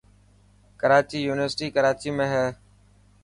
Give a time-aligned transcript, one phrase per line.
[0.81, 2.45] ڪراچي يونيورسٽي ڪراچي ۾ هي.